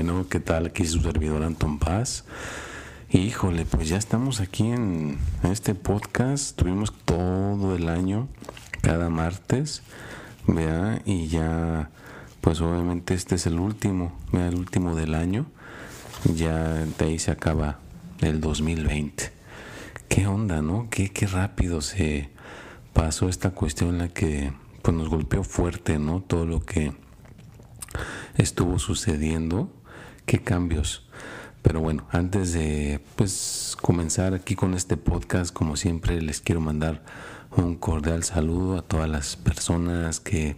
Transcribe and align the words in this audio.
Bueno, 0.00 0.28
¿qué 0.30 0.38
tal? 0.38 0.66
Aquí 0.66 0.86
su 0.86 1.00
servidor 1.00 1.42
Anton 1.42 1.80
Paz. 1.80 2.24
Híjole, 3.10 3.66
pues 3.66 3.88
ya 3.88 3.96
estamos 3.96 4.40
aquí 4.40 4.68
en 4.68 5.18
este 5.42 5.74
podcast. 5.74 6.56
Tuvimos 6.56 6.92
todo 7.04 7.74
el 7.74 7.88
año, 7.88 8.28
cada 8.80 9.10
martes, 9.10 9.82
¿vea? 10.46 11.02
Y 11.04 11.26
ya, 11.26 11.90
pues 12.40 12.60
obviamente 12.60 13.14
este 13.14 13.34
es 13.34 13.48
el 13.48 13.58
último, 13.58 14.16
¿vea? 14.30 14.46
el 14.46 14.54
último 14.54 14.94
del 14.94 15.16
año. 15.16 15.46
Ya 16.32 16.74
de 16.74 17.04
ahí 17.04 17.18
se 17.18 17.32
acaba 17.32 17.80
el 18.20 18.40
2020. 18.40 19.32
¿Qué 20.08 20.28
onda, 20.28 20.62
no? 20.62 20.86
¿Qué, 20.90 21.08
qué 21.08 21.26
rápido 21.26 21.80
se 21.80 22.30
pasó 22.92 23.28
esta 23.28 23.50
cuestión 23.50 23.98
la 23.98 24.06
que 24.06 24.52
pues 24.80 24.96
nos 24.96 25.08
golpeó 25.08 25.42
fuerte, 25.42 25.98
¿no? 25.98 26.22
Todo 26.22 26.46
lo 26.46 26.60
que 26.60 26.92
estuvo 28.36 28.78
sucediendo 28.78 29.72
qué 30.28 30.38
cambios. 30.38 31.02
Pero 31.62 31.80
bueno, 31.80 32.06
antes 32.12 32.52
de 32.52 33.00
pues 33.16 33.76
comenzar 33.80 34.34
aquí 34.34 34.54
con 34.54 34.74
este 34.74 34.96
podcast, 34.96 35.52
como 35.52 35.74
siempre 35.74 36.20
les 36.20 36.40
quiero 36.40 36.60
mandar 36.60 37.02
un 37.56 37.74
cordial 37.76 38.22
saludo 38.22 38.78
a 38.78 38.82
todas 38.82 39.08
las 39.08 39.36
personas 39.36 40.20
que 40.20 40.56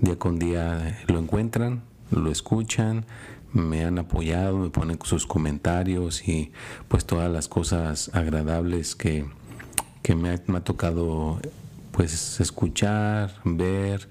día 0.00 0.18
con 0.18 0.38
día 0.38 1.00
lo 1.06 1.20
encuentran, 1.20 1.82
lo 2.10 2.30
escuchan, 2.30 3.06
me 3.52 3.84
han 3.84 4.00
apoyado, 4.00 4.58
me 4.58 4.68
ponen 4.68 4.98
sus 5.04 5.26
comentarios 5.26 6.26
y 6.28 6.50
pues 6.88 7.06
todas 7.06 7.30
las 7.30 7.46
cosas 7.46 8.10
agradables 8.12 8.96
que, 8.96 9.24
que 10.02 10.16
me, 10.16 10.30
ha, 10.30 10.42
me 10.48 10.58
ha 10.58 10.64
tocado 10.64 11.40
pues 11.92 12.40
escuchar, 12.40 13.32
ver, 13.44 14.08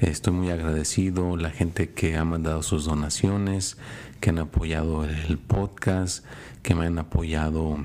Estoy 0.00 0.32
muy 0.32 0.50
agradecido, 0.50 1.36
la 1.36 1.50
gente 1.50 1.90
que 1.90 2.16
ha 2.16 2.24
mandado 2.24 2.62
sus 2.62 2.86
donaciones, 2.86 3.76
que 4.20 4.30
han 4.30 4.38
apoyado 4.38 5.04
el 5.04 5.36
podcast, 5.36 6.24
que 6.62 6.74
me 6.74 6.86
han 6.86 6.98
apoyado 6.98 7.84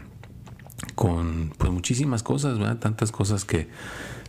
con 0.95 1.53
pues 1.57 1.73
muchísimas 1.73 2.23
cosas. 2.23 2.57
Tantas 2.79 3.11
cosas 3.11 3.43
que 3.43 3.67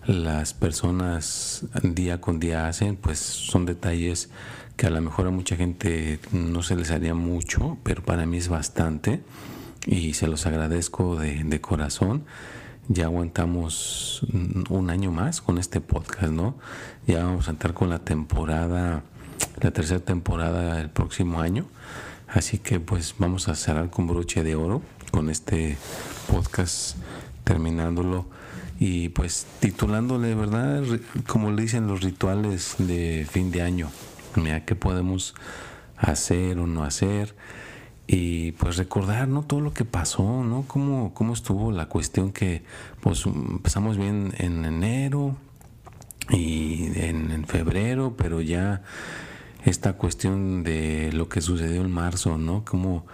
las 0.04 0.52
personas 0.52 1.64
día 1.84 2.20
con 2.20 2.40
día 2.40 2.66
hacen, 2.66 2.96
pues 2.96 3.20
son 3.20 3.66
detalles 3.66 4.30
que 4.76 4.88
a 4.88 4.90
lo 4.90 5.00
mejor 5.00 5.28
a 5.28 5.30
mucha 5.30 5.54
gente 5.54 6.18
no 6.32 6.64
se 6.64 6.74
les 6.74 6.90
haría 6.90 7.14
mucho, 7.14 7.78
pero 7.84 8.02
para 8.02 8.26
mí 8.26 8.38
es 8.38 8.48
bastante 8.48 9.22
y 9.86 10.14
se 10.14 10.26
los 10.26 10.44
agradezco 10.46 11.14
de, 11.14 11.44
de 11.44 11.60
corazón 11.60 12.24
ya 12.88 13.06
aguantamos 13.06 14.22
un 14.70 14.90
año 14.90 15.10
más 15.10 15.40
con 15.40 15.58
este 15.58 15.80
podcast, 15.80 16.32
¿no? 16.32 16.56
Ya 17.06 17.24
vamos 17.24 17.48
a 17.48 17.50
entrar 17.50 17.74
con 17.74 17.90
la 17.90 17.98
temporada, 17.98 19.02
la 19.60 19.70
tercera 19.70 20.00
temporada 20.00 20.80
el 20.80 20.90
próximo 20.90 21.40
año. 21.40 21.66
Así 22.28 22.58
que 22.58 22.80
pues 22.80 23.14
vamos 23.18 23.48
a 23.48 23.54
cerrar 23.54 23.90
con 23.90 24.06
broche 24.06 24.42
de 24.42 24.54
oro 24.54 24.82
con 25.10 25.30
este 25.30 25.76
podcast, 26.30 26.96
terminándolo 27.44 28.26
y 28.78 29.08
pues 29.10 29.46
titulándole, 29.60 30.34
¿verdad? 30.34 30.82
Como 31.26 31.50
le 31.50 31.62
dicen 31.62 31.86
los 31.86 32.02
rituales 32.02 32.74
de 32.78 33.26
fin 33.30 33.50
de 33.50 33.62
año. 33.62 33.90
Mira, 34.34 34.64
¿qué 34.64 34.74
podemos 34.74 35.34
hacer 35.96 36.58
o 36.58 36.66
no 36.66 36.84
hacer? 36.84 37.34
Y 38.06 38.52
pues 38.52 38.76
recordar 38.76 39.26
no 39.28 39.42
todo 39.42 39.60
lo 39.60 39.72
que 39.72 39.84
pasó 39.84 40.44
no 40.44 40.64
cómo, 40.66 41.12
cómo 41.12 41.32
estuvo 41.32 41.72
la 41.72 41.86
cuestión 41.86 42.32
que 42.32 42.62
pues 43.00 43.26
empezamos 43.26 43.96
bien 43.96 44.32
en 44.38 44.64
enero 44.64 45.36
y 46.30 46.90
en, 47.00 47.44
febrero 47.46 48.14
pero 48.16 48.40
ya 48.40 48.82
esta 49.64 49.94
cuestión 49.94 50.62
de 50.62 51.12
lo 51.12 51.28
que 51.28 51.40
sucedió 51.40 51.80
en 51.80 51.90
marzo 51.90 52.38
no 52.38 52.64
cómo 52.64 53.06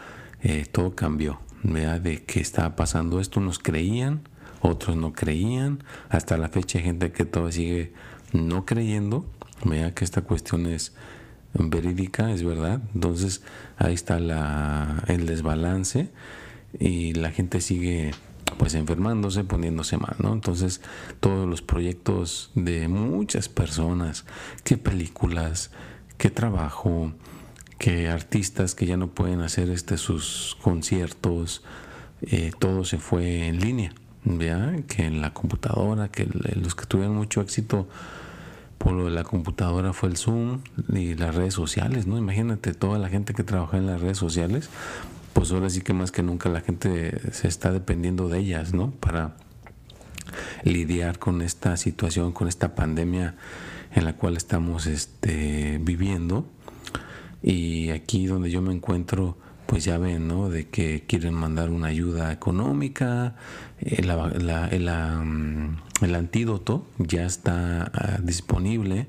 eh, 0.42 0.66
todo 0.70 0.94
cambió 0.94 1.40
¿verdad? 1.62 2.00
de 2.00 2.24
que 2.24 2.40
estaba 2.40 2.76
pasando 2.76 3.20
esto 3.20 3.40
nos 3.40 3.58
creían 3.58 4.28
otros 4.60 4.96
no 4.96 5.12
creían 5.12 5.82
hasta 6.10 6.36
la 6.36 6.48
fecha 6.48 6.78
hay 6.78 6.84
gente 6.84 7.12
que 7.12 7.24
todavía 7.24 7.52
sigue 7.52 7.92
no 8.32 8.66
creyendo 8.66 9.24
vea 9.64 9.94
que 9.94 10.04
esta 10.04 10.20
cuestión 10.22 10.66
es 10.66 10.92
verídica, 11.54 12.32
es 12.32 12.42
verdad. 12.42 12.80
Entonces 12.94 13.42
ahí 13.76 13.94
está 13.94 14.18
la, 14.18 15.04
el 15.08 15.26
desbalance 15.26 16.10
y 16.78 17.14
la 17.14 17.30
gente 17.30 17.60
sigue 17.60 18.12
pues 18.58 18.74
enfermándose, 18.74 19.44
poniéndose 19.44 19.96
mal, 19.96 20.16
¿no? 20.18 20.32
Entonces 20.32 20.80
todos 21.20 21.48
los 21.48 21.62
proyectos 21.62 22.50
de 22.54 22.88
muchas 22.88 23.48
personas, 23.48 24.24
qué 24.64 24.76
películas, 24.76 25.70
qué 26.18 26.30
trabajo, 26.30 27.12
qué 27.78 28.08
artistas 28.08 28.74
que 28.74 28.86
ya 28.86 28.96
no 28.96 29.08
pueden 29.08 29.40
hacer 29.40 29.70
este 29.70 29.96
sus 29.96 30.56
conciertos, 30.62 31.62
eh, 32.22 32.52
todo 32.58 32.84
se 32.84 32.98
fue 32.98 33.46
en 33.46 33.58
línea, 33.60 33.92
¿ya? 34.24 34.76
Que 34.86 35.06
en 35.06 35.20
la 35.20 35.32
computadora, 35.32 36.08
que 36.08 36.28
los 36.54 36.74
que 36.74 36.86
tuvieron 36.86 37.16
mucho 37.16 37.40
éxito 37.40 37.88
por 38.82 38.94
lo 38.94 39.04
de 39.04 39.12
la 39.12 39.22
computadora 39.22 39.92
fue 39.92 40.08
el 40.08 40.16
Zoom 40.16 40.60
y 40.92 41.14
las 41.14 41.36
redes 41.36 41.54
sociales, 41.54 42.08
¿no? 42.08 42.18
Imagínate 42.18 42.74
toda 42.74 42.98
la 42.98 43.08
gente 43.08 43.32
que 43.32 43.44
trabaja 43.44 43.76
en 43.76 43.86
las 43.86 44.00
redes 44.00 44.18
sociales, 44.18 44.70
pues 45.32 45.52
ahora 45.52 45.70
sí 45.70 45.82
que 45.82 45.92
más 45.92 46.10
que 46.10 46.24
nunca 46.24 46.48
la 46.48 46.62
gente 46.62 47.32
se 47.32 47.46
está 47.46 47.70
dependiendo 47.70 48.28
de 48.28 48.40
ellas, 48.40 48.74
¿no? 48.74 48.90
Para 48.90 49.36
lidiar 50.64 51.20
con 51.20 51.42
esta 51.42 51.76
situación, 51.76 52.32
con 52.32 52.48
esta 52.48 52.74
pandemia 52.74 53.36
en 53.94 54.04
la 54.04 54.14
cual 54.14 54.36
estamos 54.36 54.86
este, 54.86 55.78
viviendo. 55.80 56.44
Y 57.40 57.90
aquí 57.90 58.26
donde 58.26 58.50
yo 58.50 58.62
me 58.62 58.74
encuentro, 58.74 59.36
pues 59.72 59.86
ya 59.86 59.96
ven, 59.96 60.28
¿no? 60.28 60.50
De 60.50 60.68
que 60.68 61.04
quieren 61.06 61.32
mandar 61.32 61.70
una 61.70 61.86
ayuda 61.86 62.30
económica, 62.30 63.36
eh, 63.80 64.02
mm, 64.02 66.04
el, 66.04 66.14
antídoto 66.14 66.86
ya 66.98 67.24
está 67.24 67.90
ah, 67.94 68.18
disponible. 68.22 69.06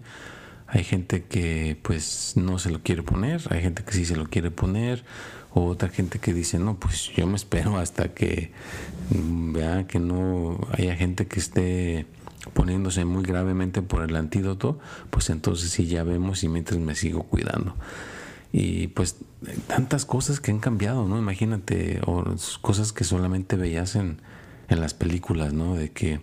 Hay 0.67 0.85
gente 0.85 1.25
que 1.25 1.77
pues 1.81 2.35
no 2.37 2.59
se 2.59 2.71
lo 2.71 2.81
quiere 2.81 3.03
poner, 3.03 3.41
hay 3.49 3.61
gente 3.61 3.83
que 3.83 3.91
sí 3.91 4.05
se 4.05 4.15
lo 4.15 4.29
quiere 4.29 4.51
poner, 4.51 5.03
o 5.53 5.65
otra 5.65 5.89
gente 5.89 6.19
que 6.19 6.33
dice, 6.33 6.59
no, 6.59 6.79
pues 6.79 7.11
yo 7.13 7.27
me 7.27 7.35
espero 7.35 7.77
hasta 7.77 8.13
que 8.13 8.53
mm, 9.09 9.51
vea 9.51 9.85
que 9.85 9.99
no 9.99 10.65
haya 10.71 10.95
gente 10.95 11.27
que 11.27 11.41
esté 11.41 12.05
poniéndose 12.53 13.03
muy 13.03 13.25
gravemente 13.25 13.81
por 13.81 14.01
el 14.01 14.15
antídoto, 14.15 14.79
pues 15.09 15.29
entonces 15.29 15.71
sí 15.71 15.87
ya 15.87 16.03
vemos 16.03 16.41
y 16.45 16.47
mientras 16.47 16.79
me 16.79 16.95
sigo 16.95 17.23
cuidando 17.23 17.75
y 18.53 18.87
pues 18.87 19.17
tantas 19.65 20.05
cosas 20.05 20.39
que 20.39 20.51
han 20.51 20.59
cambiado, 20.59 21.07
¿no? 21.07 21.17
Imagínate, 21.17 21.99
o 22.05 22.23
cosas 22.61 22.93
que 22.93 23.03
solamente 23.03 23.55
veías 23.55 23.95
en, 23.95 24.21
en 24.69 24.79
las 24.79 24.93
películas, 24.93 25.53
¿no? 25.53 25.75
De 25.75 25.91
que 25.91 26.21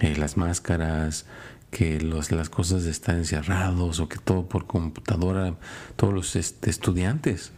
eh, 0.00 0.16
las 0.16 0.38
máscaras, 0.38 1.26
que 1.70 2.00
los, 2.00 2.32
las 2.32 2.48
cosas 2.48 2.84
estar 2.86 3.14
encerrados 3.14 4.00
o 4.00 4.08
que 4.08 4.16
todo 4.16 4.48
por 4.48 4.66
computadora, 4.66 5.54
todos 5.96 6.14
los 6.14 6.34
este, 6.34 6.70
estudiantes 6.70 7.52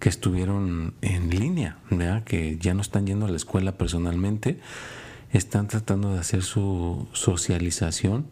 que 0.00 0.08
estuvieron 0.08 0.94
en 1.00 1.30
línea, 1.30 1.78
¿verdad? 1.90 2.24
que 2.24 2.58
ya 2.58 2.74
no 2.74 2.82
están 2.82 3.06
yendo 3.06 3.26
a 3.26 3.30
la 3.30 3.36
escuela 3.36 3.78
personalmente, 3.78 4.58
están 5.32 5.68
tratando 5.68 6.12
de 6.12 6.18
hacer 6.18 6.42
su 6.42 7.08
socialización 7.12 8.26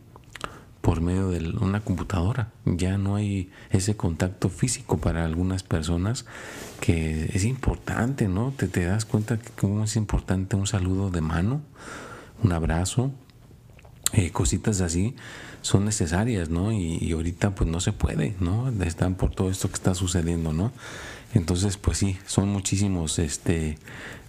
por 0.82 1.00
medio 1.00 1.31
de 1.31 1.49
una 1.61 1.81
computadora. 1.81 2.52
Ya 2.67 2.99
no 2.99 3.17
hay 3.17 3.50
ese 3.70 3.96
contacto 3.96 4.50
físico 4.50 4.99
para 4.99 5.25
algunas 5.25 5.62
personas 5.62 6.26
que 6.81 7.31
es 7.32 7.44
importante, 7.44 8.29
¿no? 8.29 8.52
Te, 8.55 8.69
te 8.69 8.84
das 8.84 9.06
cuenta 9.06 9.38
que 9.38 9.50
cómo 9.58 9.84
es 9.84 9.96
importante 9.96 10.56
un 10.56 10.67
saludo 10.67 11.11
de 11.11 11.23
mano, 11.23 11.62
un 12.43 12.52
abrazo, 12.52 13.12
eh, 14.12 14.31
cositas 14.31 14.82
así 14.82 15.14
son 15.62 15.84
necesarias, 15.84 16.50
¿no? 16.50 16.73
Y, 16.73 17.12
ahorita 17.12 17.55
pues 17.55 17.70
no 17.70 17.81
se 17.81 17.93
puede, 17.93 18.35
¿no? 18.40 18.69
Están 18.82 19.14
por 19.14 19.31
todo 19.31 19.50
esto 19.50 19.69
que 19.69 19.75
está 19.75 19.94
sucediendo, 19.94 20.52
¿no? 20.52 20.73
Entonces 21.35 21.78
pues 21.78 21.99
sí, 21.99 22.19
son 22.26 22.49
muchísimos 22.49 23.19
este, 23.19 23.78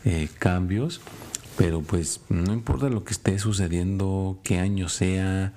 eh, 0.06 0.30
cambios 0.40 1.02
pero 1.58 1.82
pues 1.82 2.22
no 2.30 2.54
importa 2.54 2.90
lo 2.90 3.04
que 3.04 3.14
esté 3.14 3.38
sucediendo, 3.40 4.40
qué 4.44 4.60
año 4.60 4.90
sea, 4.90 5.54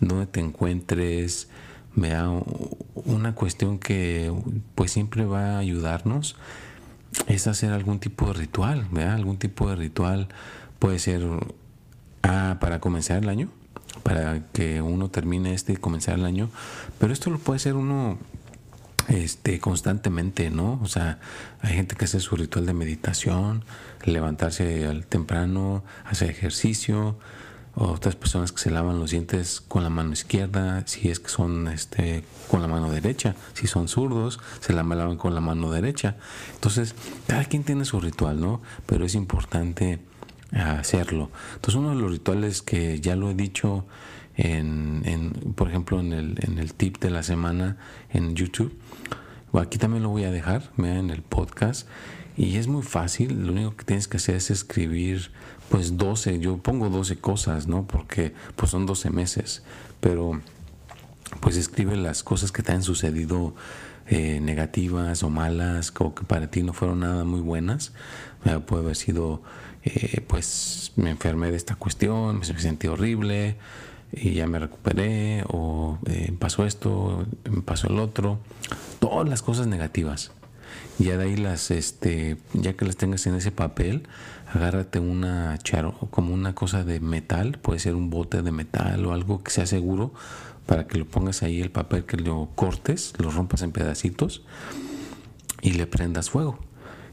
dónde 0.00 0.26
te 0.26 0.40
encuentres, 0.40 1.48
vea 1.96 2.28
una 2.94 3.34
cuestión 3.34 3.78
que 3.78 4.32
pues 4.74 4.92
siempre 4.92 5.24
va 5.24 5.56
a 5.56 5.58
ayudarnos 5.58 6.36
es 7.26 7.46
hacer 7.46 7.72
algún 7.72 7.98
tipo 7.98 8.26
de 8.26 8.34
ritual, 8.34 8.86
vea 8.90 9.14
algún 9.14 9.38
tipo 9.38 9.68
de 9.68 9.76
ritual. 9.76 10.28
Puede 10.78 10.98
ser 10.98 11.22
ah, 12.22 12.56
para 12.60 12.80
comenzar 12.80 13.22
el 13.22 13.28
año, 13.28 13.48
para 14.02 14.46
que 14.52 14.80
uno 14.80 15.10
termine 15.10 15.54
este 15.54 15.74
y 15.74 15.76
comenzar 15.76 16.18
el 16.18 16.24
año, 16.24 16.50
pero 16.98 17.12
esto 17.12 17.30
lo 17.30 17.38
puede 17.38 17.56
hacer 17.56 17.74
uno 17.74 18.18
este, 19.10 19.58
constantemente, 19.58 20.50
¿no? 20.50 20.78
O 20.82 20.86
sea, 20.86 21.18
hay 21.60 21.74
gente 21.74 21.96
que 21.96 22.04
hace 22.04 22.20
su 22.20 22.36
ritual 22.36 22.64
de 22.64 22.72
meditación, 22.72 23.64
levantarse 24.04 24.86
al 24.86 25.06
temprano, 25.06 25.82
hacer 26.04 26.30
ejercicio, 26.30 27.18
otras 27.74 28.14
personas 28.16 28.52
que 28.52 28.58
se 28.58 28.70
lavan 28.70 28.98
los 28.98 29.10
dientes 29.10 29.60
con 29.60 29.82
la 29.82 29.90
mano 29.90 30.12
izquierda, 30.12 30.82
si 30.86 31.08
es 31.08 31.18
que 31.18 31.28
son 31.28 31.68
este, 31.68 32.24
con 32.48 32.62
la 32.62 32.68
mano 32.68 32.90
derecha, 32.90 33.34
si 33.54 33.66
son 33.66 33.88
zurdos, 33.88 34.40
se 34.60 34.72
la 34.72 34.82
lavan 34.82 35.16
con 35.16 35.34
la 35.34 35.40
mano 35.40 35.70
derecha. 35.70 36.16
Entonces, 36.54 36.94
cada 37.26 37.44
quien 37.44 37.64
tiene 37.64 37.84
su 37.84 38.00
ritual, 38.00 38.40
¿no? 38.40 38.60
Pero 38.86 39.04
es 39.04 39.14
importante 39.14 39.98
hacerlo. 40.52 41.30
Entonces, 41.54 41.74
uno 41.76 41.90
de 41.90 41.96
los 41.96 42.10
rituales 42.12 42.62
que 42.62 43.00
ya 43.00 43.16
lo 43.16 43.30
he 43.30 43.34
dicho 43.34 43.86
en, 44.36 45.02
en 45.04 45.30
por 45.54 45.68
ejemplo, 45.68 46.00
en 46.00 46.12
el, 46.12 46.38
en 46.42 46.58
el 46.58 46.74
tip 46.74 46.98
de 46.98 47.10
la 47.10 47.22
semana 47.22 47.76
en 48.10 48.34
YouTube, 48.34 48.76
aquí 49.58 49.78
también 49.78 50.02
lo 50.02 50.10
voy 50.10 50.24
a 50.24 50.30
dejar, 50.30 50.70
en 50.78 51.10
el 51.10 51.22
podcast. 51.22 51.88
Y 52.36 52.56
es 52.56 52.68
muy 52.68 52.82
fácil, 52.82 53.46
lo 53.46 53.52
único 53.52 53.76
que 53.76 53.84
tienes 53.84 54.08
que 54.08 54.16
hacer 54.16 54.36
es 54.36 54.50
escribir 54.50 55.30
pues 55.68 55.96
12, 55.96 56.40
yo 56.40 56.58
pongo 56.58 56.88
12 56.88 57.18
cosas, 57.18 57.66
¿no? 57.66 57.86
Porque 57.86 58.32
pues 58.56 58.70
son 58.70 58.86
12 58.86 59.10
meses, 59.10 59.62
pero 60.00 60.40
pues 61.40 61.56
escribe 61.56 61.96
las 61.96 62.22
cosas 62.22 62.50
que 62.50 62.62
te 62.62 62.72
han 62.72 62.82
sucedido 62.82 63.54
eh, 64.06 64.40
negativas 64.40 65.22
o 65.22 65.30
malas 65.30 65.92
o 65.98 66.14
que 66.14 66.24
para 66.24 66.50
ti 66.50 66.62
no 66.62 66.72
fueron 66.72 67.00
nada 67.00 67.24
muy 67.24 67.40
buenas. 67.40 67.92
puede 68.66 68.82
haber 68.82 68.96
sido, 68.96 69.42
eh, 69.84 70.20
pues 70.26 70.92
me 70.96 71.10
enfermé 71.10 71.50
de 71.50 71.56
esta 71.56 71.76
cuestión, 71.76 72.38
me 72.38 72.44
sentí 72.44 72.88
horrible 72.88 73.56
y 74.12 74.32
ya 74.32 74.46
me 74.46 74.58
recuperé 74.58 75.44
o 75.48 75.98
eh, 76.06 76.32
pasó 76.38 76.64
esto, 76.66 77.26
pasó 77.64 77.88
el 77.88 77.98
otro. 77.98 78.38
Todas 78.98 79.28
las 79.28 79.42
cosas 79.42 79.66
negativas. 79.66 80.32
Ya 80.98 81.16
de 81.16 81.24
ahí 81.24 81.36
las, 81.36 81.70
este, 81.70 82.36
ya 82.52 82.74
que 82.74 82.84
las 82.84 82.96
tengas 82.96 83.26
en 83.26 83.34
ese 83.34 83.50
papel, 83.50 84.06
agárrate 84.52 85.00
una 85.00 85.58
charo, 85.58 85.94
como 86.10 86.34
una 86.34 86.54
cosa 86.54 86.84
de 86.84 87.00
metal, 87.00 87.58
puede 87.60 87.80
ser 87.80 87.94
un 87.94 88.10
bote 88.10 88.42
de 88.42 88.52
metal 88.52 89.04
o 89.06 89.12
algo 89.12 89.42
que 89.42 89.50
sea 89.50 89.66
seguro 89.66 90.12
para 90.66 90.86
que 90.86 90.98
lo 90.98 91.06
pongas 91.06 91.42
ahí 91.42 91.60
el 91.60 91.70
papel, 91.70 92.04
que 92.04 92.16
lo 92.16 92.50
cortes, 92.54 93.14
lo 93.18 93.30
rompas 93.30 93.62
en 93.62 93.72
pedacitos 93.72 94.42
y 95.62 95.72
le 95.72 95.86
prendas 95.86 96.30
fuego. 96.30 96.58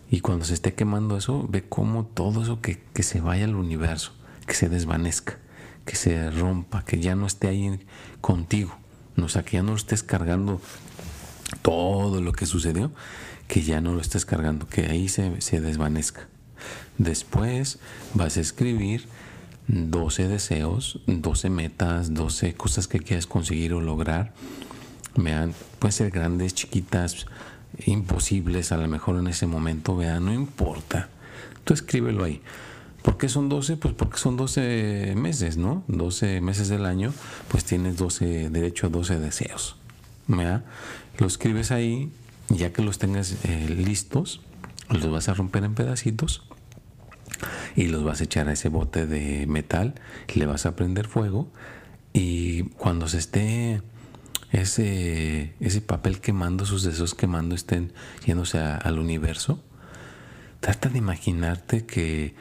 Y 0.10 0.22
cuando 0.22 0.46
se 0.46 0.54
esté 0.54 0.74
quemando 0.74 1.18
eso, 1.18 1.48
ve 1.50 1.64
cómo 1.68 2.06
todo 2.06 2.44
eso 2.44 2.62
que, 2.62 2.82
que 2.94 3.04
se 3.04 3.20
vaya 3.20 3.46
al 3.46 3.56
universo, 3.56 4.12
que 4.46 4.54
se 4.54 4.70
desvanezca, 4.70 5.40
que 5.88 5.96
se 5.96 6.30
rompa, 6.30 6.84
que 6.84 7.00
ya 7.00 7.16
no 7.16 7.26
esté 7.26 7.48
ahí 7.48 7.80
contigo. 8.22 8.78
O 9.20 9.30
sea, 9.30 9.42
que 9.42 9.54
ya 9.54 9.64
no 9.64 9.72
lo 9.72 9.78
estés 9.78 10.04
cargando 10.04 10.62
todo 11.64 12.22
lo 12.22 12.34
que 12.34 12.46
sucedió, 12.46 12.92
que 13.48 13.64
ya 13.64 13.82
no 13.82 13.94
lo 13.94 14.02
estés 14.02 14.26
cargando, 14.26 14.68
que 14.68 14.86
ahí 14.86 15.08
se, 15.08 15.42
se 15.42 15.62
desvanezca. 15.62 16.28
Después 17.00 17.80
vas 18.14 18.38
a 18.38 18.42
escribir 18.42 19.08
12 19.68 20.28
deseos, 20.28 21.00
12 21.08 21.50
metas, 21.50 22.14
12 22.14 22.54
cosas 22.54 22.88
que 22.88 23.00
quieres 23.00 23.26
conseguir 23.26 23.74
o 23.74 23.82
lograr. 23.82 24.34
Vean, 25.16 25.54
pueden 25.80 25.94
ser 25.94 26.12
grandes, 26.12 26.54
chiquitas, 26.54 27.26
imposibles 27.86 28.72
a 28.72 28.78
lo 28.78 28.88
mejor 28.88 29.18
en 29.18 29.28
ese 29.28 29.48
momento, 29.48 29.96
vean, 29.96 30.26
no 30.26 30.34
importa. 30.34 31.10
Tú 31.64 31.74
escríbelo 31.74 32.26
ahí. 32.26 32.42
¿Por 33.08 33.16
qué 33.18 33.30
son 33.30 33.48
12? 33.48 33.78
Pues 33.78 33.94
porque 33.94 34.18
son 34.18 34.36
12 34.36 35.14
meses, 35.16 35.56
¿no? 35.56 35.86
12 35.88 36.42
meses 36.42 36.68
del 36.68 36.86
año, 36.86 37.14
pues 37.48 37.64
tienes 37.64 37.96
12, 37.96 38.50
derecho 38.50 38.88
a 38.88 38.90
12 38.90 39.18
deseos. 39.18 39.78
¿verdad? 40.28 40.66
Lo 41.18 41.26
escribes 41.26 41.72
ahí, 41.72 42.12
ya 42.50 42.74
que 42.74 42.82
los 42.82 42.98
tengas 42.98 43.46
eh, 43.46 43.70
listos, 43.70 44.42
los 44.90 45.10
vas 45.10 45.30
a 45.30 45.34
romper 45.34 45.64
en 45.64 45.74
pedacitos 45.74 46.44
y 47.78 47.88
los 47.88 48.04
vas 48.04 48.20
a 48.20 48.26
echar 48.26 48.50
a 48.50 48.52
ese 48.52 48.68
bote 48.68 49.08
de 49.08 49.48
metal, 49.48 49.96
le 50.36 50.46
vas 50.46 50.66
a 50.66 50.76
prender 50.76 51.08
fuego 51.08 51.48
y 52.12 52.64
cuando 52.76 53.08
se 53.08 53.20
esté 53.20 53.82
ese, 54.52 55.54
ese 55.62 55.80
papel 55.80 56.20
quemando, 56.20 56.66
sus 56.66 56.84
deseos 56.84 57.16
quemando, 57.16 57.56
estén 57.56 57.94
yéndose 58.26 58.60
al 58.60 59.00
universo, 59.00 59.64
trata 60.60 60.90
de 60.90 60.98
imaginarte 60.98 61.86
que 61.86 62.36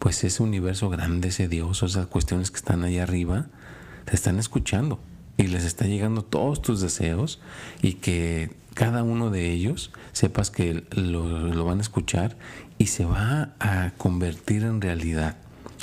pues 0.00 0.24
ese 0.24 0.42
universo 0.42 0.88
grande, 0.88 1.28
ese 1.28 1.46
Dios, 1.46 1.84
esas 1.84 2.06
cuestiones 2.06 2.50
que 2.50 2.56
están 2.56 2.82
ahí 2.82 2.98
arriba, 2.98 3.46
te 4.06 4.16
están 4.16 4.38
escuchando 4.38 4.98
y 5.36 5.46
les 5.46 5.64
está 5.64 5.84
llegando 5.84 6.22
todos 6.22 6.62
tus 6.62 6.80
deseos 6.80 7.38
y 7.82 7.94
que 7.94 8.50
cada 8.74 9.02
uno 9.02 9.30
de 9.30 9.52
ellos 9.52 9.92
sepas 10.12 10.50
que 10.50 10.84
lo, 10.90 11.64
van 11.64 11.78
a 11.78 11.82
escuchar 11.82 12.38
y 12.78 12.86
se 12.86 13.04
va 13.04 13.52
a 13.60 13.92
convertir 13.98 14.62
en 14.64 14.80
realidad. 14.80 15.36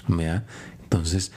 ¿vea? 0.07 0.45
Entonces, 0.81 1.31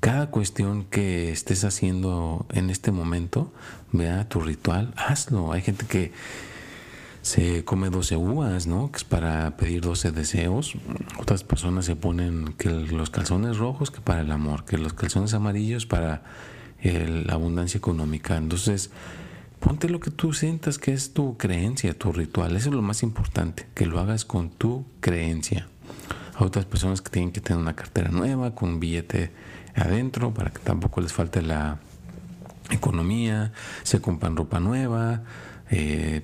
cada 0.00 0.30
cuestión 0.30 0.84
que 0.84 1.30
estés 1.30 1.62
haciendo 1.62 2.44
en 2.50 2.70
este 2.70 2.90
momento, 2.90 3.52
vea 3.92 4.28
tu 4.28 4.40
ritual, 4.40 4.92
hazlo. 4.96 5.52
Hay 5.52 5.62
gente 5.62 5.86
que 5.86 6.12
se 7.22 7.64
come 7.64 7.90
12 7.90 8.16
uvas, 8.16 8.66
¿no? 8.66 8.90
Que 8.90 8.98
es 8.98 9.04
para 9.04 9.56
pedir 9.56 9.82
12 9.82 10.12
deseos. 10.12 10.74
Otras 11.18 11.44
personas 11.44 11.84
se 11.84 11.96
ponen 11.96 12.54
que 12.56 12.70
los 12.70 13.10
calzones 13.10 13.58
rojos 13.58 13.90
que 13.90 14.00
para 14.00 14.22
el 14.22 14.30
amor, 14.30 14.64
que 14.64 14.78
los 14.78 14.94
calzones 14.94 15.34
amarillos 15.34 15.86
para 15.86 16.22
la 16.82 17.34
abundancia 17.34 17.78
económica. 17.78 18.36
Entonces, 18.36 18.90
ponte 19.60 19.88
lo 19.88 20.00
que 20.00 20.10
tú 20.10 20.32
sientas 20.32 20.78
que 20.78 20.92
es 20.92 21.12
tu 21.12 21.36
creencia, 21.36 21.96
tu 21.96 22.12
ritual. 22.12 22.56
Eso 22.56 22.70
es 22.70 22.74
lo 22.74 22.82
más 22.82 23.02
importante, 23.02 23.66
que 23.74 23.86
lo 23.86 24.00
hagas 24.00 24.24
con 24.24 24.50
tu 24.50 24.86
creencia. 25.00 25.68
Hay 26.36 26.46
otras 26.46 26.64
personas 26.64 27.02
que 27.02 27.10
tienen 27.10 27.32
que 27.32 27.42
tener 27.42 27.60
una 27.60 27.76
cartera 27.76 28.10
nueva, 28.10 28.54
con 28.54 28.70
un 28.70 28.80
billete 28.80 29.30
adentro, 29.74 30.32
para 30.32 30.50
que 30.50 30.60
tampoco 30.60 31.02
les 31.02 31.12
falte 31.12 31.42
la 31.42 31.78
economía, 32.70 33.52
se 33.82 34.00
compran 34.00 34.36
ropa 34.36 34.58
nueva, 34.60 35.22
eh, 35.70 36.22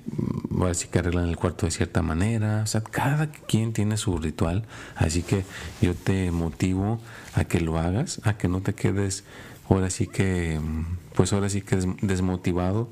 así 0.68 0.88
que 0.88 0.98
arreglan 0.98 1.28
el 1.28 1.36
cuarto 1.36 1.66
de 1.66 1.72
cierta 1.72 2.02
manera. 2.02 2.62
O 2.62 2.66
sea, 2.66 2.82
cada 2.82 3.30
quien 3.30 3.72
tiene 3.72 3.96
su 3.96 4.18
ritual. 4.18 4.64
Así 4.94 5.22
que 5.22 5.44
yo 5.80 5.94
te 5.94 6.30
motivo 6.30 7.00
a 7.34 7.44
que 7.44 7.60
lo 7.60 7.78
hagas, 7.78 8.20
a 8.24 8.36
que 8.36 8.48
no 8.48 8.60
te 8.60 8.74
quedes 8.74 9.24
ahora 9.68 9.90
sí 9.90 10.06
que, 10.06 10.60
pues 11.14 11.32
ahora 11.32 11.48
sí 11.48 11.60
que 11.62 11.76
desmotivado, 12.02 12.88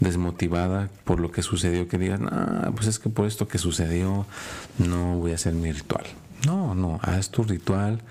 desmotivada 0.00 0.90
por 1.04 1.20
lo 1.20 1.30
que 1.30 1.42
sucedió, 1.42 1.88
que 1.88 1.98
digas, 1.98 2.20
no, 2.20 2.30
pues 2.74 2.86
es 2.86 2.98
que 2.98 3.08
por 3.08 3.26
esto 3.26 3.48
que 3.48 3.58
sucedió 3.58 4.26
no 4.78 5.16
voy 5.16 5.32
a 5.32 5.34
hacer 5.36 5.54
mi 5.54 5.72
ritual. 5.72 6.04
No, 6.46 6.74
no, 6.74 7.00
haz 7.02 7.30
tu 7.30 7.42
ritual. 7.42 8.02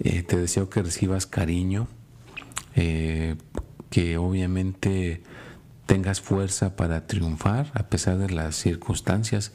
Eh, 0.00 0.22
te 0.22 0.36
deseo 0.36 0.68
que 0.68 0.82
recibas 0.82 1.26
cariño, 1.26 1.88
eh, 2.74 3.36
que 3.90 4.18
obviamente 4.18 5.22
tengas 5.86 6.20
fuerza 6.20 6.76
para 6.76 7.06
triunfar 7.06 7.70
a 7.74 7.84
pesar 7.84 8.18
de 8.18 8.30
las 8.30 8.56
circunstancias 8.56 9.52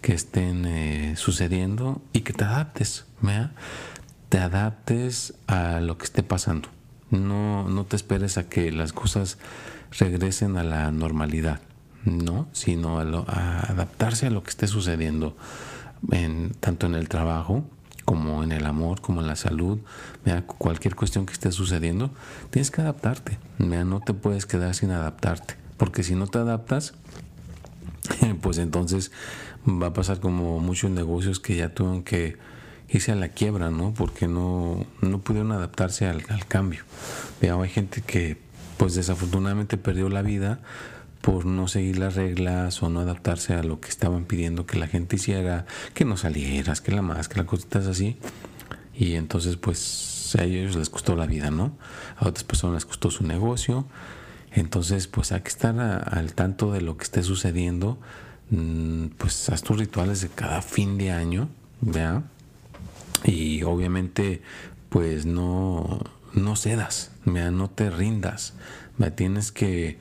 que 0.00 0.14
estén 0.14 0.64
eh, 0.64 1.14
sucediendo 1.16 2.02
y 2.12 2.20
que 2.20 2.32
te 2.32 2.44
adaptes, 2.44 3.06
¿vea? 3.20 3.52
te 4.28 4.38
adaptes 4.38 5.34
a 5.46 5.80
lo 5.80 5.98
que 5.98 6.04
esté 6.04 6.22
pasando. 6.22 6.68
No, 7.10 7.68
no 7.68 7.84
te 7.84 7.96
esperes 7.96 8.36
a 8.36 8.48
que 8.48 8.70
las 8.70 8.92
cosas 8.92 9.38
regresen 9.98 10.56
a 10.58 10.64
la 10.64 10.90
normalidad, 10.90 11.60
no, 12.04 12.48
sino 12.52 12.98
a, 13.00 13.60
adaptarse 13.60 14.26
a 14.26 14.30
lo 14.30 14.42
que 14.42 14.50
esté 14.50 14.66
sucediendo, 14.66 15.36
en, 16.12 16.50
tanto 16.60 16.86
en 16.86 16.94
el 16.94 17.08
trabajo 17.08 17.64
como 18.08 18.42
en 18.42 18.52
el 18.52 18.64
amor, 18.64 19.02
como 19.02 19.20
en 19.20 19.26
la 19.26 19.36
salud, 19.36 19.80
cualquier 20.56 20.96
cuestión 20.96 21.26
que 21.26 21.34
esté 21.34 21.52
sucediendo, 21.52 22.10
tienes 22.48 22.70
que 22.70 22.80
adaptarte, 22.80 23.38
no 23.58 24.00
te 24.00 24.14
puedes 24.14 24.46
quedar 24.46 24.74
sin 24.74 24.92
adaptarte, 24.92 25.56
porque 25.76 26.02
si 26.02 26.14
no 26.14 26.26
te 26.26 26.38
adaptas, 26.38 26.94
pues 28.40 28.56
entonces 28.56 29.12
va 29.66 29.88
a 29.88 29.92
pasar 29.92 30.20
como 30.20 30.58
muchos 30.58 30.90
negocios 30.90 31.38
que 31.38 31.56
ya 31.56 31.74
tuvieron 31.74 32.02
que 32.02 32.38
irse 32.88 33.12
a 33.12 33.14
la 33.14 33.28
quiebra, 33.28 33.70
¿no? 33.70 33.92
Porque 33.92 34.26
no, 34.26 34.86
no 35.02 35.18
pudieron 35.18 35.52
adaptarse 35.52 36.06
al, 36.06 36.24
cambio. 36.46 36.84
Veo, 37.42 37.60
hay 37.60 37.68
gente 37.68 38.00
que 38.00 38.38
pues 38.78 38.94
desafortunadamente 38.94 39.76
perdió 39.76 40.08
la 40.08 40.22
vida 40.22 40.60
por 41.20 41.46
no 41.46 41.68
seguir 41.68 41.98
las 41.98 42.14
reglas 42.14 42.82
o 42.82 42.88
no 42.88 43.00
adaptarse 43.00 43.54
a 43.54 43.62
lo 43.62 43.80
que 43.80 43.88
estaban 43.88 44.24
pidiendo 44.24 44.66
que 44.66 44.78
la 44.78 44.86
gente 44.86 45.16
hiciera, 45.16 45.66
que 45.94 46.04
no 46.04 46.16
salieras, 46.16 46.80
que 46.80 46.92
la 46.92 47.02
máscara, 47.02 47.46
cositas 47.46 47.86
así. 47.86 48.16
Y 48.94 49.14
entonces 49.14 49.56
pues 49.56 50.18
a 50.36 50.44
ellos 50.44 50.76
les 50.76 50.90
costó 50.90 51.16
la 51.16 51.26
vida, 51.26 51.50
¿no? 51.50 51.72
A 52.16 52.28
otras 52.28 52.44
personas 52.44 52.74
les 52.74 52.84
costó 52.86 53.10
su 53.10 53.24
negocio 53.24 53.86
Entonces, 54.52 55.06
pues 55.06 55.32
hay 55.32 55.42
que 55.42 55.48
estar 55.48 55.78
al 55.78 56.32
tanto 56.34 56.72
de 56.72 56.80
lo 56.80 56.96
que 56.96 57.04
esté 57.04 57.22
sucediendo. 57.22 57.98
Mm, 58.50 59.08
pues 59.18 59.50
haz 59.50 59.62
tus 59.62 59.78
rituales 59.78 60.22
de 60.22 60.28
cada 60.28 60.62
fin 60.62 60.98
de 60.98 61.10
año, 61.12 61.48
¿vea? 61.80 62.22
Y 63.24 63.62
obviamente, 63.62 64.42
pues 64.88 65.26
no, 65.26 66.00
no 66.32 66.56
cedas, 66.56 67.10
¿vea? 67.24 67.50
no 67.50 67.68
te 67.68 67.90
rindas. 67.90 68.54
¿vea? 68.96 69.14
Tienes 69.14 69.52
que 69.52 69.98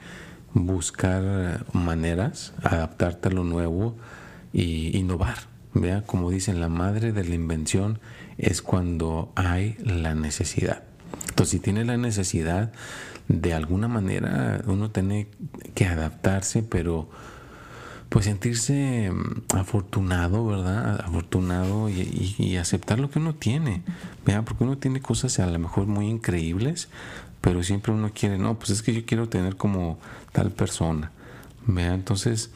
buscar 0.65 1.65
maneras, 1.73 2.53
adaptarte 2.63 3.29
a 3.29 3.31
lo 3.31 3.43
nuevo 3.43 3.95
y 4.53 4.97
innovar. 4.97 5.37
¿vea? 5.73 6.01
Como 6.01 6.31
dicen, 6.31 6.59
la 6.59 6.69
madre 6.69 7.11
de 7.11 7.23
la 7.23 7.35
invención 7.35 7.99
es 8.37 8.61
cuando 8.61 9.31
hay 9.35 9.75
la 9.79 10.15
necesidad. 10.15 10.83
Entonces, 11.29 11.49
si 11.51 11.59
tiene 11.59 11.85
la 11.85 11.97
necesidad, 11.97 12.71
de 13.27 13.53
alguna 13.53 13.87
manera 13.87 14.61
uno 14.67 14.91
tiene 14.91 15.27
que 15.75 15.85
adaptarse, 15.85 16.63
pero 16.63 17.09
pues 18.09 18.25
sentirse 18.25 19.11
mm, 19.11 19.55
afortunado, 19.55 20.45
¿verdad? 20.45 21.01
Afortunado 21.01 21.89
y, 21.89 22.57
aceptar 22.57 22.99
lo 22.99 23.09
que 23.09 23.19
uno 23.19 23.35
tiene, 23.35 23.83
¿vea? 24.25 24.43
Porque 24.43 24.63
uno 24.63 24.77
tiene 24.77 25.01
cosas 25.01 25.39
a 25.39 25.47
lo 25.47 25.59
mejor 25.59 25.87
muy 25.87 26.07
increíbles, 26.07 26.89
pero 27.47 27.63
siempre 27.63 27.93
uno 27.93 28.11
quiere, 28.13 28.37
no, 28.37 28.59
pues 28.59 28.71
es 28.71 28.81
que 28.81 28.93
yo 28.93 29.05
quiero 29.05 29.29
tener 29.29 29.55
como 29.55 29.97
tal 30.33 30.51
persona, 30.51 31.13
¿vea? 31.65 31.93
Entonces, 31.93 32.51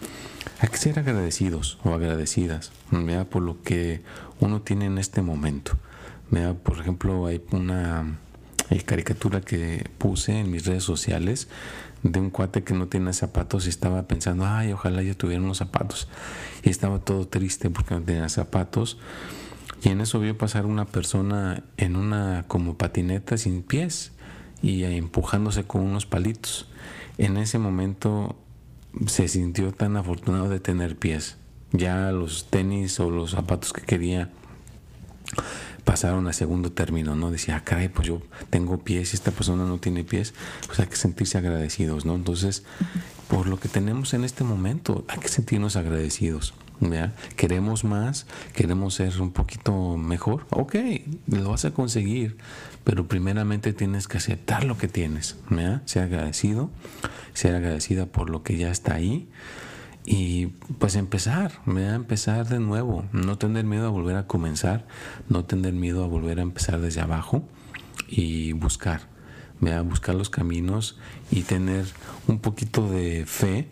hay 0.60 0.68
que 0.68 0.76
ser 0.76 1.00
agradecidos 1.00 1.80
o 1.86 1.94
agradecidas, 1.94 2.74
¿vea? 2.92 3.24
Por 3.24 3.42
lo 3.42 3.62
que 3.62 4.02
uno 4.42 4.64
tiene 4.64 4.88
en 4.88 4.98
este 4.98 5.22
momento, 5.22 5.78
¿vea? 6.30 6.56
Por 6.56 6.78
ejemplo, 6.78 7.28
hay 7.28 7.42
una 7.52 8.18
caricatura 8.86 9.40
que 9.40 9.90
puse 9.98 10.38
en 10.38 10.52
mis 10.52 10.66
redes 10.66 10.84
sociales 10.84 11.48
de 12.04 12.20
un 12.20 12.30
cuate 12.30 12.66
que 12.66 12.74
no 12.74 12.90
tiene 12.90 13.14
zapatos 13.14 13.68
y 13.68 13.70
estaba 13.70 14.10
pensando, 14.10 14.46
ay, 14.46 14.74
ojalá 14.74 15.04
yo 15.04 15.16
tuviera 15.16 15.42
unos 15.42 15.60
zapatos. 15.60 16.10
Y 16.64 16.70
estaba 16.70 17.00
todo 17.00 17.30
triste 17.30 17.70
porque 17.70 17.96
no 17.96 18.02
tenía 18.02 18.28
zapatos. 18.28 18.98
Y 19.84 19.88
en 19.88 20.02
eso 20.02 20.20
vio 20.20 20.38
pasar 20.38 20.66
una 20.66 20.84
persona 20.84 21.64
en 21.78 21.96
una 21.96 22.44
como 22.50 22.78
patineta 22.78 23.38
sin 23.38 23.64
pies 23.64 24.12
y 24.62 24.84
empujándose 24.84 25.64
con 25.64 25.82
unos 25.82 26.06
palitos. 26.06 26.68
En 27.18 27.38
ese 27.38 27.58
momento 27.58 28.36
se 29.08 29.28
sintió 29.28 29.72
tan 29.72 29.98
afortunado 29.98 30.50
de 30.50 30.60
tener 30.60 30.98
pies. 30.98 31.38
Ya 31.72 32.12
los 32.12 32.50
tenis 32.50 33.00
o 33.00 33.10
los 33.10 33.32
zapatos 33.32 33.74
que 33.74 33.82
quería 33.82 34.30
pasaron 35.84 36.28
a 36.28 36.34
segundo 36.34 36.72
término, 36.72 37.16
¿no? 37.16 37.32
Decía, 37.32 37.58
ah, 37.58 37.64
caray, 37.64 37.90
pues 37.90 38.08
yo 38.08 38.22
tengo 38.50 38.84
pies 38.84 39.14
y 39.14 39.16
esta 39.16 39.32
persona 39.32 39.66
no 39.66 39.78
tiene 39.80 40.04
pies, 40.04 40.34
pues 40.68 40.80
hay 40.80 40.88
que 40.88 40.96
sentirse 40.96 41.38
agradecidos, 41.38 42.06
¿no? 42.06 42.16
Entonces, 42.16 42.64
por 43.28 43.48
lo 43.48 43.60
que 43.60 43.70
tenemos 43.70 44.14
en 44.14 44.24
este 44.24 44.44
momento, 44.44 45.06
hay 45.08 45.20
que 45.20 45.30
sentirnos 45.30 45.76
agradecidos. 45.76 46.54
¿Ya? 46.82 47.14
Queremos 47.36 47.84
más, 47.84 48.26
queremos 48.54 48.96
ser 48.96 49.22
un 49.22 49.32
poquito 49.32 49.98
mejor, 49.98 50.46
ok, 50.50 50.76
lo 51.28 51.52
vas 51.52 51.66
a 51.66 51.72
conseguir, 51.72 52.38
pero 52.84 53.08
primeramente 53.08 53.74
tienes 53.74 54.08
que 54.08 54.18
aceptar 54.18 54.64
lo 54.64 54.78
que 54.78 54.88
tienes, 54.88 55.38
¿ya? 55.50 55.82
Ser 55.86 56.04
agradecido, 56.04 56.70
ser 57.34 57.56
agradecida 57.56 58.08
por 58.08 58.30
lo 58.30 58.44
que 58.44 58.58
ya 58.58 58.72
está 58.72 58.96
ahí 58.96 59.30
y 60.06 60.48
pues 60.80 60.96
empezar, 60.96 61.52
a 61.66 61.96
empezar 61.96 62.48
de 62.48 62.60
nuevo, 62.60 63.06
no 63.12 63.38
tener 63.38 63.66
miedo 63.66 63.86
a 63.86 63.90
volver 63.90 64.16
a 64.16 64.28
comenzar, 64.28 64.88
no 65.30 65.46
tener 65.46 65.74
miedo 65.74 66.04
a 66.04 66.08
volver 66.08 66.40
a 66.40 66.42
empezar 66.42 66.82
desde 66.82 67.02
abajo 67.02 67.44
y 68.08 68.54
buscar, 68.54 69.02
a 69.66 69.82
buscar 69.82 70.16
los 70.16 70.30
caminos 70.30 70.98
y 71.30 71.44
tener 71.44 71.86
un 72.28 72.40
poquito 72.40 72.90
de 72.90 73.26
fe 73.28 73.70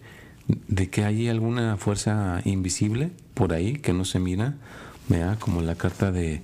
de 0.67 0.89
que 0.89 1.05
hay 1.05 1.29
alguna 1.29 1.77
fuerza 1.77 2.41
invisible 2.45 3.11
por 3.33 3.53
ahí 3.53 3.73
que 3.73 3.93
no 3.93 4.03
se 4.05 4.19
mira, 4.19 4.55
vea 5.07 5.37
como 5.39 5.61
la 5.61 5.75
carta 5.75 6.11
de, 6.11 6.41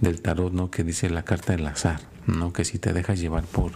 del 0.00 0.22
tarot, 0.22 0.52
¿no? 0.52 0.70
que 0.70 0.84
dice 0.84 1.10
la 1.10 1.24
carta 1.24 1.52
del 1.52 1.66
azar, 1.66 2.00
¿no? 2.26 2.52
que 2.52 2.64
si 2.64 2.78
te 2.78 2.92
dejas 2.92 3.20
llevar 3.20 3.44
por 3.44 3.72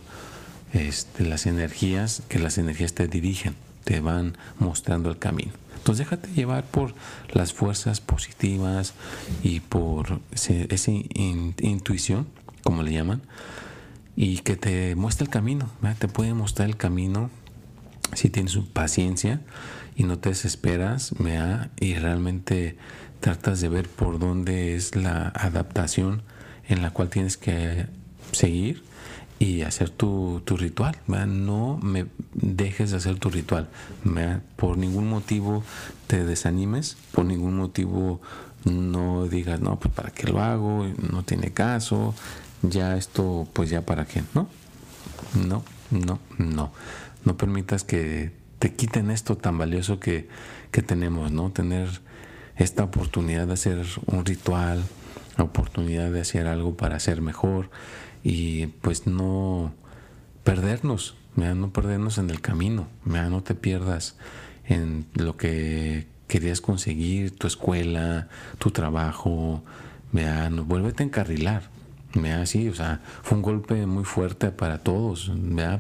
este, 0.72 1.24
las 1.24 1.46
energías, 1.46 2.22
que 2.28 2.38
las 2.38 2.58
energías 2.58 2.94
te 2.94 3.08
dirigen 3.08 3.54
te 3.84 4.00
van 4.00 4.36
mostrando 4.58 5.10
el 5.10 5.18
camino. 5.18 5.52
Entonces 5.76 6.06
déjate 6.06 6.30
llevar 6.32 6.64
por 6.64 6.94
las 7.32 7.52
fuerzas 7.52 8.00
positivas 8.00 8.94
y 9.42 9.60
por 9.60 10.20
esa 10.32 10.90
intuición, 10.90 12.26
como 12.62 12.82
le 12.82 12.92
llaman, 12.92 13.20
y 14.16 14.38
que 14.38 14.56
te 14.56 14.94
muestre 14.94 15.24
el 15.24 15.30
camino. 15.30 15.68
Te 15.98 16.08
puede 16.08 16.32
mostrar 16.32 16.68
el 16.68 16.76
camino 16.76 17.30
si 18.16 18.30
tienes 18.30 18.56
paciencia 18.72 19.40
y 19.96 20.04
no 20.04 20.18
te 20.18 20.30
desesperas 20.30 21.12
y 21.80 21.94
realmente 21.94 22.76
tratas 23.20 23.60
de 23.60 23.68
ver 23.68 23.88
por 23.88 24.18
dónde 24.18 24.74
es 24.74 24.96
la 24.96 25.28
adaptación 25.28 26.22
en 26.68 26.82
la 26.82 26.90
cual 26.90 27.08
tienes 27.10 27.36
que 27.36 27.86
seguir 28.32 28.82
y 29.38 29.62
hacer 29.62 29.90
tu, 29.90 30.42
ritual. 30.46 30.96
No 31.06 31.78
me 31.82 32.06
dejes 32.32 32.90
de 32.90 32.96
hacer 32.96 33.18
tu 33.18 33.30
ritual. 33.30 33.68
Por 34.56 34.78
ningún 34.78 35.08
motivo 35.08 35.62
te 36.06 36.24
desanimes, 36.24 36.96
por 37.12 37.24
ningún 37.24 37.56
motivo 37.56 38.20
no 38.64 39.26
digas, 39.26 39.60
no, 39.60 39.78
pues 39.78 39.92
para 39.92 40.10
qué 40.10 40.26
lo 40.26 40.40
hago, 40.40 40.86
no 41.10 41.22
tiene 41.22 41.52
caso, 41.52 42.14
ya 42.62 42.96
esto, 42.96 43.46
pues 43.52 43.68
ya 43.68 43.82
para 43.82 44.06
qué, 44.06 44.22
¿no? 44.34 44.48
No, 45.46 45.62
no, 45.94 46.18
no. 46.38 46.72
No 47.24 47.36
permitas 47.36 47.84
que 47.84 48.32
te 48.58 48.74
quiten 48.74 49.10
esto 49.10 49.36
tan 49.36 49.56
valioso 49.56 50.00
que, 50.00 50.28
que 50.70 50.82
tenemos, 50.82 51.32
¿no? 51.32 51.50
Tener 51.50 51.88
esta 52.56 52.84
oportunidad 52.84 53.46
de 53.46 53.54
hacer 53.54 53.86
un 54.06 54.24
ritual, 54.24 54.82
la 55.36 55.44
oportunidad 55.44 56.10
de 56.10 56.20
hacer 56.20 56.46
algo 56.46 56.76
para 56.76 57.00
ser 57.00 57.20
mejor 57.20 57.70
y 58.22 58.66
pues 58.66 59.06
no 59.06 59.72
perdernos, 60.44 61.16
no 61.36 61.72
perdernos 61.72 62.18
en 62.18 62.30
el 62.30 62.40
camino, 62.40 62.88
no 63.04 63.42
te 63.42 63.54
pierdas 63.54 64.16
en 64.66 65.06
lo 65.14 65.36
que 65.36 66.06
querías 66.28 66.60
conseguir, 66.60 67.36
tu 67.36 67.46
escuela, 67.46 68.28
tu 68.58 68.70
trabajo, 68.70 69.62
no, 70.12 70.64
vuélvete 70.64 71.02
a 71.02 71.06
encarrilar. 71.06 71.74
Sí, 72.44 72.68
o 72.68 72.74
sea, 72.74 73.00
fue 73.22 73.36
un 73.36 73.42
golpe 73.42 73.86
muy 73.86 74.04
fuerte 74.04 74.52
para 74.52 74.78
todos, 74.78 75.32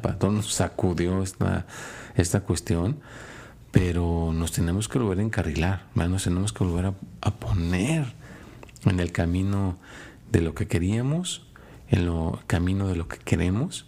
para 0.02 0.18
todos 0.18 0.34
nos 0.34 0.52
sacudió 0.52 1.22
esta, 1.22 1.64
esta 2.16 2.40
cuestión, 2.40 2.98
pero 3.70 4.32
nos 4.32 4.50
tenemos 4.50 4.88
que 4.88 4.98
volver 4.98 5.20
a 5.20 5.22
encarrilar, 5.22 5.86
nos 5.94 6.24
tenemos 6.24 6.52
que 6.52 6.64
volver 6.64 6.92
a, 7.20 7.30
poner 7.30 8.14
en 8.84 8.98
el 8.98 9.12
camino 9.12 9.78
de 10.32 10.40
lo 10.40 10.54
que 10.54 10.66
queríamos 10.66 11.46
en 11.88 12.06
lo 12.06 12.40
camino 12.48 12.88
de 12.88 12.96
lo 12.96 13.06
que 13.06 13.18
queremos 13.18 13.86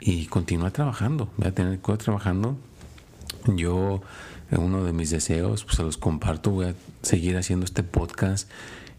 y 0.00 0.26
continuar 0.26 0.72
trabajando, 0.72 1.30
voy 1.38 1.48
a 1.48 1.52
tener 1.52 1.78
que 1.78 1.96
trabajando. 1.96 2.58
Yo, 3.46 4.02
uno 4.50 4.84
de 4.84 4.92
mis 4.92 5.10
deseos, 5.10 5.64
pues 5.64 5.76
se 5.76 5.82
los 5.82 5.96
comparto, 5.96 6.50
voy 6.50 6.66
a 6.66 6.74
seguir 7.02 7.38
haciendo 7.38 7.64
este 7.64 7.82
podcast 7.82 8.50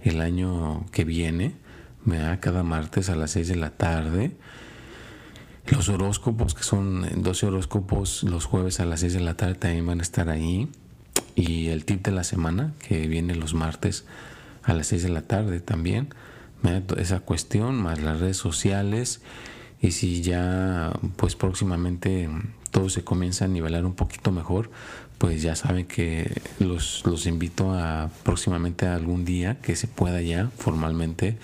el 0.01 0.21
año 0.21 0.85
que 0.91 1.03
viene, 1.03 1.53
me 2.07 2.17
da 2.17 2.39
cada 2.39 2.63
martes 2.63 3.09
a 3.09 3.15
las 3.15 3.31
6 3.31 3.49
de 3.49 3.55
la 3.55 3.69
tarde. 3.69 4.31
Los 5.67 5.89
horóscopos, 5.89 6.55
que 6.55 6.63
son 6.63 7.05
12 7.21 7.45
horóscopos, 7.45 8.23
los 8.23 8.45
jueves 8.45 8.79
a 8.79 8.85
las 8.85 9.01
6 9.01 9.13
de 9.13 9.19
la 9.19 9.35
tarde 9.35 9.55
también 9.55 9.85
van 9.85 9.99
a 9.99 10.03
estar 10.03 10.29
ahí. 10.29 10.69
Y 11.35 11.67
el 11.67 11.85
tip 11.85 12.03
de 12.03 12.11
la 12.11 12.23
semana, 12.23 12.73
que 12.79 13.07
viene 13.07 13.35
los 13.35 13.53
martes 13.53 14.05
a 14.63 14.73
las 14.73 14.87
6 14.87 15.03
de 15.03 15.09
la 15.09 15.21
tarde 15.21 15.59
también 15.59 16.09
esa 16.97 17.19
cuestión, 17.19 17.75
más 17.81 18.01
las 18.01 18.19
redes 18.19 18.37
sociales 18.37 19.21
y 19.81 19.91
si 19.91 20.21
ya 20.21 20.91
pues 21.15 21.35
próximamente 21.35 22.29
todo 22.71 22.89
se 22.89 23.03
comienza 23.03 23.45
a 23.45 23.47
nivelar 23.47 23.85
un 23.85 23.93
poquito 23.93 24.31
mejor, 24.31 24.71
pues 25.17 25.41
ya 25.41 25.55
saben 25.55 25.85
que 25.85 26.41
los, 26.59 27.03
los 27.05 27.25
invito 27.25 27.73
a 27.73 28.09
próximamente 28.23 28.87
a 28.87 28.95
algún 28.95 29.23
día 29.23 29.59
que 29.61 29.75
se 29.75 29.87
pueda 29.87 30.21
ya 30.21 30.49
formalmente 30.57 31.37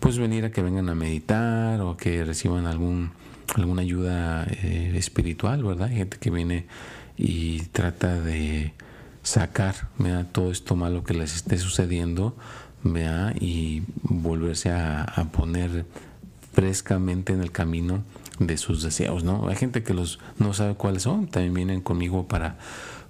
pues 0.00 0.18
venir 0.18 0.44
a 0.44 0.50
que 0.50 0.62
vengan 0.62 0.88
a 0.88 0.94
meditar 0.94 1.80
o 1.80 1.96
que 1.96 2.24
reciban 2.24 2.66
algún 2.66 3.10
alguna 3.54 3.82
ayuda 3.82 4.46
eh, 4.50 4.92
espiritual, 4.96 5.64
¿verdad? 5.64 5.88
Hay 5.88 5.96
gente 5.96 6.18
que 6.18 6.30
viene 6.30 6.66
y 7.16 7.60
trata 7.72 8.20
de 8.20 8.74
sacar 9.22 9.88
todo 10.32 10.50
esto 10.50 10.76
malo 10.76 11.04
que 11.04 11.14
les 11.14 11.34
esté 11.34 11.58
sucediendo 11.58 12.36
vea 12.82 13.34
y 13.38 13.82
volverse 14.02 14.70
a, 14.70 15.28
poner 15.32 15.84
frescamente 16.52 17.32
en 17.32 17.42
el 17.42 17.50
camino 17.50 18.04
de 18.38 18.56
sus 18.56 18.82
deseos, 18.82 19.24
¿no? 19.24 19.48
Hay 19.48 19.56
gente 19.56 19.82
que 19.82 19.94
los 19.94 20.20
no 20.38 20.54
sabe 20.54 20.74
cuáles 20.74 21.02
son, 21.02 21.26
también 21.26 21.54
vienen 21.54 21.80
conmigo 21.80 22.28
para 22.28 22.56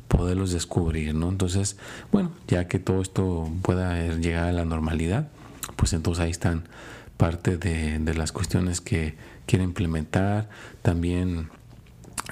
poderlos 0.09 0.53
descubrir, 0.53 1.15
¿no? 1.15 1.29
Entonces, 1.29 1.77
bueno, 2.11 2.33
ya 2.47 2.67
que 2.67 2.79
todo 2.79 3.03
esto 3.03 3.51
pueda 3.63 4.09
llegar 4.17 4.49
a 4.49 4.53
la 4.53 4.65
normalidad, 4.65 5.29
pues 5.79 5.93
entonces 5.93 6.25
ahí 6.25 6.31
están 6.33 6.65
parte 7.17 7.57
de, 7.57 8.01
las 8.15 8.33
cuestiones 8.33 8.81
que 8.81 9.15
quiero 9.47 9.65
implementar. 9.65 10.49
También 10.83 11.51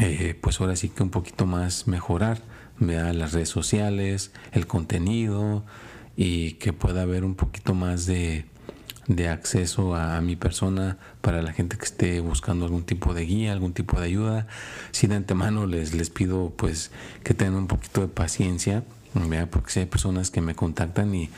eh, 0.00 0.37
pues 0.41 0.61
ahora 0.61 0.75
sí 0.75 0.88
que 0.88 1.05
un 1.05 1.11
poquito 1.11 1.47
más 1.47 1.87
mejorar 1.87 2.43
vea 2.79 3.12
las 3.12 3.33
redes 3.33 3.49
sociales, 3.49 4.33
el 4.50 4.67
contenido 4.67 5.65
y 6.17 6.53
que 6.55 6.73
pueda 6.73 7.03
haber 7.03 7.25
un 7.25 7.37
poquito 7.37 7.73
más 7.73 8.05
de, 8.07 8.47
de 9.07 9.29
acceso 9.29 9.95
a, 9.95 10.21
mi 10.21 10.35
persona 10.35 10.99
para 11.21 11.41
la 11.41 11.53
gente 11.53 11.79
que 11.79 11.85
esté 11.85 12.19
buscando 12.19 12.65
algún 12.65 12.83
tipo 12.83 13.15
de 13.15 13.26
guía, 13.26 13.53
algún 13.53 13.75
tipo 13.75 14.00
de 14.00 14.07
ayuda. 14.07 14.49
Si 14.91 15.07
de 15.07 15.15
antemano 15.15 15.67
les, 15.67 15.95
les 15.95 16.11
pido 16.11 16.53
pues 16.57 16.91
que 17.23 17.33
tengan 17.33 17.61
un 17.61 17.67
poquito 17.69 18.00
de 18.00 18.09
paciencia, 18.09 18.83
porque 19.50 19.70
si 19.70 19.80
hay 19.80 19.87
personas 19.87 20.30
que 20.30 20.40
me 20.40 20.54
contactan 20.54 21.14
y 21.14 21.30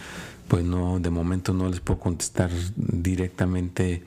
pues 0.49 0.65
no, 0.65 0.99
de 0.99 1.11
momento 1.11 1.53
no 1.53 1.69
les 1.69 1.81
puedo 1.81 2.01
contestar 2.01 2.51
directamente 2.77 4.03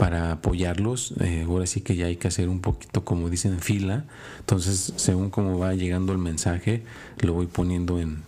para 0.00 0.32
apoyarlos. 0.32 1.12
Eh, 1.20 1.44
ahora 1.46 1.66
sí 1.66 1.82
que 1.82 1.94
ya 1.94 2.06
hay 2.06 2.16
que 2.16 2.26
hacer 2.26 2.48
un 2.48 2.60
poquito, 2.60 3.04
como 3.04 3.28
dicen, 3.28 3.60
fila. 3.60 4.06
Entonces, 4.38 4.94
según 4.96 5.28
cómo 5.28 5.58
va 5.58 5.74
llegando 5.74 6.12
el 6.12 6.18
mensaje, 6.18 6.82
lo 7.20 7.34
voy 7.34 7.46
poniendo 7.46 8.00
en, 8.00 8.22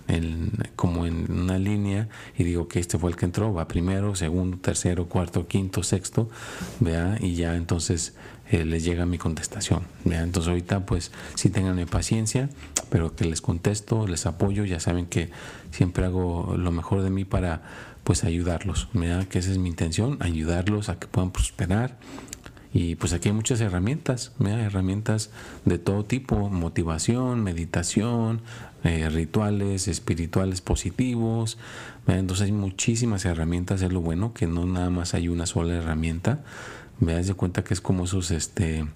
como 0.76 1.07
en 1.07 1.33
una 1.33 1.59
línea 1.59 2.11
y 2.37 2.45
digo 2.45 2.69
que 2.69 2.79
este 2.79 2.99
fue 2.99 3.11
el 3.11 3.17
que 3.17 3.25
entró, 3.25 3.55
va 3.55 3.69
primero, 3.69 4.14
segundo, 4.14 4.59
tercero, 4.59 5.09
cuarto, 5.09 5.49
quinto, 5.49 5.83
sexto, 5.83 6.29
vea, 6.79 7.17
y 7.21 7.37
ya 7.37 7.57
entonces 7.57 8.14
eh, 8.53 8.67
les 8.67 8.85
llega 8.85 9.07
mi 9.07 9.19
contestación. 9.19 9.83
¿vea? 10.05 10.23
Entonces 10.23 10.51
ahorita 10.51 10.87
pues 10.87 11.11
sí 11.35 11.49
tengan 11.49 11.85
paciencia, 11.87 12.51
pero 12.91 13.17
que 13.17 13.25
les 13.25 13.41
contesto, 13.41 14.07
les 14.07 14.27
apoyo, 14.27 14.65
ya 14.65 14.79
saben 14.79 15.07
que 15.07 15.31
siempre 15.71 16.05
hago 16.05 16.55
lo 16.57 16.71
mejor 16.71 17.03
de 17.03 17.11
mí 17.11 17.25
para 17.25 17.63
pues 18.05 18.25
ayudarlos, 18.25 18.89
da 18.93 19.25
que 19.25 19.39
esa 19.39 19.51
es 19.51 19.59
mi 19.59 19.71
intención, 19.71 20.19
ayudarlos 20.21 20.89
a 20.91 20.99
que 20.99 21.07
puedan 21.07 21.31
prosperar. 21.31 21.97
Y 22.75 22.97
pues 22.97 23.13
aquí 23.13 23.29
hay 23.29 23.35
muchas 23.35 23.61
herramientas, 23.61 24.33
herramientas 24.41 25.31
de 25.65 25.79
todo 25.79 26.05
tipo, 26.05 26.49
motivación, 26.49 27.43
meditación, 27.43 28.41
eh, 28.83 29.09
rituales 29.11 29.89
espirituales 29.89 30.61
positivos. 30.61 31.59
Entonces 32.07 32.47
hay 32.47 32.53
muchísimas 32.53 33.25
herramientas, 33.25 33.83
es 33.83 33.93
lo 33.93 34.01
bueno, 34.01 34.33
que 34.33 34.47
no 34.47 34.67
nada 34.67 34.91
más 34.91 35.15
hay 35.15 35.29
una 35.29 35.47
sola 35.47 35.75
herramienta. 35.75 36.41
Me 37.01 37.15
das 37.15 37.33
cuenta 37.35 37.65
que 37.65 37.75
es 37.75 37.81
como 37.81 38.05
esos 38.05 38.31
este, 38.31 38.87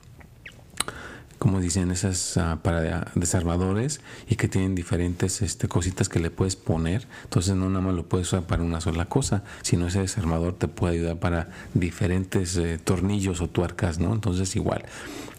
como 1.38 1.60
dicen 1.60 1.90
esas 1.90 2.36
ah, 2.36 2.60
para 2.62 3.10
desarmadores 3.14 4.00
y 4.28 4.36
que 4.36 4.48
tienen 4.48 4.74
diferentes 4.74 5.42
este, 5.42 5.68
cositas 5.68 6.08
que 6.08 6.20
le 6.20 6.30
puedes 6.30 6.56
poner. 6.56 7.06
Entonces 7.24 7.54
no 7.54 7.68
nada 7.68 7.80
más 7.84 7.94
lo 7.94 8.08
puedes 8.08 8.28
usar 8.28 8.44
para 8.44 8.62
una 8.62 8.80
sola 8.80 9.06
cosa 9.06 9.44
sino 9.62 9.88
ese 9.88 10.00
desarmador 10.00 10.54
te 10.54 10.68
puede 10.68 10.94
ayudar 10.94 11.18
para 11.18 11.50
diferentes 11.74 12.56
eh, 12.56 12.78
tornillos 12.82 13.40
o 13.40 13.48
tuercas 13.48 13.98
no 13.98 14.12
entonces 14.12 14.54
igual 14.56 14.84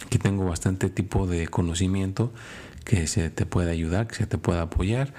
aquí 0.05 0.17
tengo 0.17 0.45
bastante 0.45 0.89
tipo 0.89 1.27
de 1.27 1.47
conocimiento 1.47 2.31
que 2.87 3.05
se 3.07 3.29
te 3.29 3.45
puede 3.45 3.69
ayudar 3.71 4.07
que 4.07 4.15
se 4.15 4.27
te 4.27 4.37
puede 4.37 4.59
apoyar. 4.59 5.13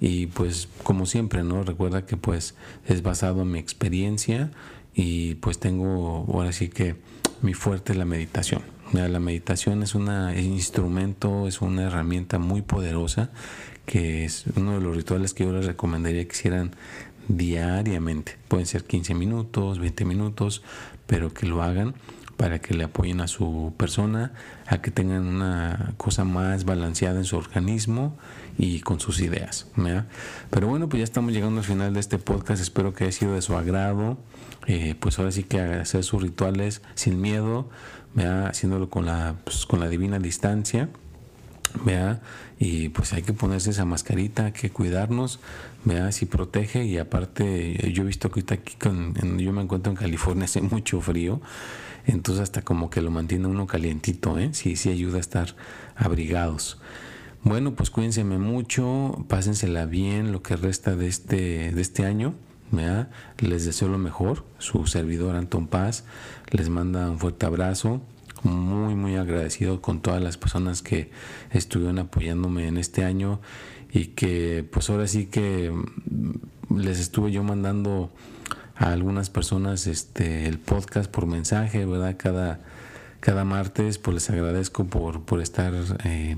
Y 0.00 0.26
pues 0.26 0.68
como 0.82 1.06
siempre 1.06 1.44
no 1.44 1.62
recuerda 1.62 2.04
que 2.04 2.16
pues 2.16 2.56
es 2.88 3.04
basado 3.04 3.42
en 3.42 3.52
mi 3.52 3.60
experiencia 3.60 4.50
y 4.94 5.36
pues 5.36 5.58
tengo 5.58 6.26
ahora 6.32 6.52
sí 6.52 6.68
que 6.68 6.96
mi 7.40 7.54
fuerte 7.54 7.94
la 7.94 8.04
meditación 8.04 8.62
la 8.92 9.20
meditación 9.20 9.82
es 9.82 9.94
un 9.94 10.10
instrumento, 10.36 11.48
es 11.48 11.62
una 11.62 11.84
herramienta 11.84 12.38
muy 12.38 12.62
poderosa 12.62 13.30
que 13.86 14.24
es 14.24 14.44
uno 14.54 14.74
de 14.74 14.80
los 14.80 14.94
rituales 14.94 15.34
que 15.34 15.44
yo 15.44 15.52
les 15.52 15.66
recomendaría 15.66 16.24
que 16.24 16.32
hicieran 16.32 16.72
diariamente. 17.28 18.36
Pueden 18.48 18.66
ser 18.66 18.84
15 18.84 19.14
minutos, 19.14 19.78
20 19.78 20.04
minutos, 20.04 20.62
pero 21.06 21.32
que 21.32 21.46
lo 21.46 21.62
hagan 21.62 21.94
para 22.36 22.60
que 22.60 22.74
le 22.74 22.84
apoyen 22.84 23.20
a 23.20 23.28
su 23.28 23.72
persona, 23.76 24.32
a 24.66 24.82
que 24.82 24.90
tengan 24.90 25.26
una 25.26 25.94
cosa 25.96 26.24
más 26.24 26.64
balanceada 26.64 27.18
en 27.18 27.24
su 27.24 27.36
organismo 27.36 28.16
y 28.58 28.80
con 28.80 29.00
sus 29.00 29.20
ideas. 29.20 29.66
Pero 30.50 30.68
bueno, 30.68 30.88
pues 30.88 30.98
ya 30.98 31.04
estamos 31.04 31.32
llegando 31.32 31.60
al 31.60 31.66
final 31.66 31.94
de 31.94 32.00
este 32.00 32.18
podcast. 32.18 32.62
Espero 32.62 32.94
que 32.94 33.04
haya 33.04 33.12
sido 33.12 33.34
de 33.34 33.42
su 33.42 33.56
agrado. 33.56 34.18
Eh, 34.66 34.94
pues 34.98 35.18
ahora 35.18 35.32
sí 35.32 35.42
que 35.42 35.60
hacer 35.60 36.04
sus 36.04 36.22
rituales 36.22 36.82
sin 36.94 37.20
miedo, 37.20 37.68
vea 38.14 38.46
haciéndolo 38.46 38.90
con 38.90 39.06
la, 39.06 39.36
pues, 39.44 39.66
con 39.66 39.80
la 39.80 39.88
divina 39.88 40.18
distancia. 40.18 40.88
Vea, 41.84 42.20
y 42.58 42.90
pues 42.90 43.14
hay 43.14 43.22
que 43.22 43.32
ponerse 43.32 43.70
esa 43.70 43.86
mascarita, 43.86 44.44
hay 44.44 44.52
que 44.52 44.70
cuidarnos, 44.70 45.40
vea 45.84 46.12
si 46.12 46.26
protege 46.26 46.84
y 46.84 46.98
aparte 46.98 47.90
yo 47.92 48.02
he 48.02 48.06
visto 48.06 48.30
que 48.30 48.40
ahorita 48.40 48.54
aquí 48.54 48.76
con, 48.76 49.38
yo 49.38 49.52
me 49.52 49.62
encuentro 49.62 49.90
en 49.90 49.96
California 49.96 50.44
hace 50.44 50.60
mucho 50.60 51.00
frío, 51.00 51.40
entonces 52.06 52.42
hasta 52.42 52.60
como 52.60 52.90
que 52.90 53.00
lo 53.00 53.10
mantiene 53.10 53.46
uno 53.46 53.66
calientito, 53.66 54.38
¿eh? 54.38 54.50
sí, 54.52 54.76
sí 54.76 54.90
ayuda 54.90 55.16
a 55.16 55.20
estar 55.20 55.56
abrigados. 55.96 56.78
Bueno, 57.44 57.74
pues 57.74 57.90
cuídense 57.90 58.22
mucho, 58.24 59.24
pásensela 59.28 59.86
bien 59.86 60.30
lo 60.30 60.42
que 60.42 60.56
resta 60.56 60.94
de 60.94 61.08
este, 61.08 61.72
de 61.72 61.80
este 61.80 62.04
año. 62.04 62.34
Les 63.38 63.66
deseo 63.66 63.88
lo 63.88 63.98
mejor. 63.98 64.44
Su 64.58 64.86
servidor 64.86 65.36
Anton 65.36 65.66
Paz 65.66 66.04
les 66.50 66.70
manda 66.70 67.10
un 67.10 67.18
fuerte 67.18 67.44
abrazo. 67.44 68.00
Muy, 68.44 68.94
muy 68.94 69.16
agradecido 69.16 69.82
con 69.82 70.00
todas 70.00 70.22
las 70.22 70.36
personas 70.36 70.82
que 70.82 71.10
estuvieron 71.50 71.98
apoyándome 71.98 72.66
en 72.66 72.78
este 72.78 73.04
año 73.04 73.40
y 73.92 74.06
que 74.06 74.66
pues 74.68 74.88
ahora 74.90 75.06
sí 75.06 75.26
que 75.26 75.70
mm, 75.70 76.78
les 76.78 76.98
estuve 76.98 77.30
yo 77.30 77.44
mandando 77.44 78.10
a 78.74 78.90
algunas 78.92 79.30
personas 79.30 79.86
este 79.86 80.46
el 80.46 80.58
podcast 80.58 81.10
por 81.10 81.26
mensaje, 81.26 81.84
¿verdad? 81.84 82.16
Cada, 82.16 82.60
cada 83.20 83.44
martes, 83.44 83.98
pues 83.98 84.14
les 84.14 84.30
agradezco 84.30 84.86
por, 84.86 85.22
por 85.22 85.40
estar 85.40 85.74
eh, 86.04 86.36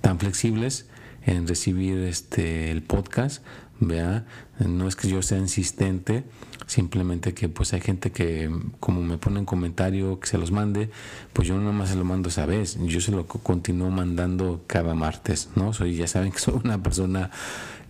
tan 0.00 0.18
flexibles 0.18 0.86
en 1.24 1.46
recibir 1.46 1.98
este 1.98 2.70
el 2.70 2.82
podcast 2.82 3.42
vea 3.80 4.26
no 4.58 4.86
es 4.86 4.94
que 4.94 5.08
yo 5.08 5.22
sea 5.22 5.38
insistente 5.38 6.24
simplemente 6.66 7.34
que 7.34 7.48
pues 7.48 7.72
hay 7.72 7.80
gente 7.80 8.12
que 8.12 8.50
como 8.78 9.02
me 9.02 9.18
pone 9.18 9.40
en 9.40 9.46
comentario 9.46 10.20
que 10.20 10.28
se 10.28 10.38
los 10.38 10.52
mande 10.52 10.90
pues 11.32 11.48
yo 11.48 11.58
no 11.58 11.72
más 11.72 11.88
se 11.88 11.96
lo 11.96 12.04
mando 12.04 12.28
esa 12.28 12.46
vez. 12.46 12.78
Yo 12.80 13.00
se 13.00 13.10
lo 13.10 13.26
continúo 13.26 13.90
mandando 13.90 14.62
cada 14.66 14.94
martes 14.94 15.48
no 15.56 15.72
soy 15.72 15.96
ya 15.96 16.06
saben 16.06 16.30
que 16.30 16.38
soy 16.38 16.60
una 16.62 16.82
persona 16.82 17.30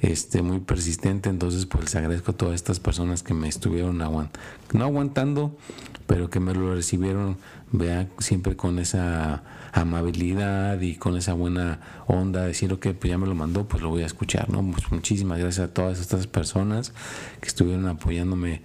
este 0.01 0.41
muy 0.43 0.61
persistente 0.61 1.29
entonces 1.29 1.67
pues 1.67 1.85
les 1.85 1.97
agradezco 1.97 2.31
a 2.31 2.37
todas 2.37 2.55
estas 2.55 2.81
personas 2.81 3.23
que 3.23 3.35
me 3.35 3.49
estuvieron 3.49 4.01
aguantando 4.01 4.41
no 4.73 4.85
aguantando 4.85 5.59
pero 6.07 6.31
que 6.31 6.41
me 6.41 6.55
lo 6.55 6.75
recibieron 6.75 7.37
vea 7.73 8.09
siempre 8.19 8.57
con 8.57 8.79
esa 8.79 9.43
amabilidad 9.73 10.81
y 10.81 10.97
con 10.97 11.17
esa 11.17 11.33
buena 11.33 11.81
onda, 12.07 12.45
decir, 12.45 12.73
ok, 12.73 12.89
pues 12.99 13.11
ya 13.11 13.19
me 13.19 13.27
lo 13.27 13.35
mandó, 13.35 13.67
pues 13.67 13.83
lo 13.83 13.91
voy 13.91 14.03
a 14.03 14.07
escuchar, 14.07 14.51
¿no? 14.51 14.69
Pues 14.71 14.91
muchísimas 14.91 15.39
gracias 15.39 15.69
a 15.69 15.73
todas 15.81 15.99
estas 15.99 16.27
personas 16.27 16.93
que 17.41 17.49
estuvieron 17.49 17.89
apoyándome 17.89 18.61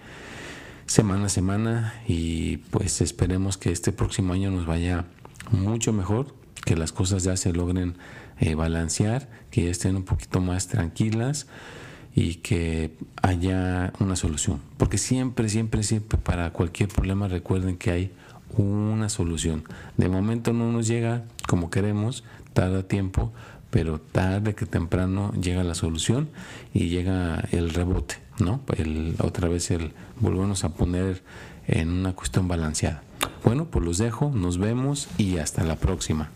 semana 0.86 1.28
a 1.28 1.30
semana 1.30 1.94
y 2.10 2.58
pues 2.58 3.00
esperemos 3.00 3.58
que 3.58 3.72
este 3.72 3.94
próximo 3.94 4.34
año 4.34 4.52
nos 4.52 4.66
vaya 4.66 5.06
mucho 5.50 5.94
mejor, 5.94 6.36
que 6.66 6.76
las 6.76 6.92
cosas 6.92 7.24
ya 7.24 7.38
se 7.38 7.54
logren 7.54 7.96
eh, 8.42 8.56
balancear, 8.56 9.30
que 9.50 9.64
ya 9.64 9.72
estén 9.72 9.96
un 9.96 10.04
poquito 10.04 10.42
más 10.42 10.68
tranquilas 10.68 11.48
y 12.14 12.36
que 12.36 12.98
haya 13.22 13.94
una 14.00 14.18
solución. 14.18 14.60
Porque 14.76 14.98
siempre, 14.98 15.48
siempre, 15.48 15.84
siempre 15.84 16.18
para 16.18 16.52
cualquier 16.52 16.90
problema 16.90 17.30
recuerden 17.30 17.78
que 17.78 17.92
hay 17.92 18.12
una 18.58 19.08
solución. 19.08 19.64
De 19.96 20.10
momento 20.10 20.52
no 20.52 20.70
nos 20.70 20.86
llega 20.86 21.24
como 21.48 21.70
queremos, 21.70 22.26
tarda 22.52 22.84
tiempo, 22.84 23.32
pero 23.70 24.00
tarde 24.00 24.56
que 24.56 24.66
temprano 24.66 25.34
llega 25.34 25.64
la 25.64 25.76
solución 25.76 26.30
y 26.74 26.90
llega 26.90 27.44
el 27.52 27.72
rebote, 27.72 28.16
¿no? 28.40 28.62
El, 28.78 29.16
otra 29.20 29.48
vez 29.48 29.72
el 29.72 29.94
volvernos 30.20 30.64
a 30.64 30.70
poner 30.70 31.24
en 31.68 31.90
una 31.90 32.14
cuestión 32.14 32.48
balanceada. 32.48 33.04
Bueno, 33.44 33.66
pues 33.66 33.84
los 33.84 33.98
dejo, 33.98 34.32
nos 34.34 34.58
vemos 34.58 35.08
y 35.18 35.38
hasta 35.38 35.64
la 35.64 35.76
próxima. 35.76 36.30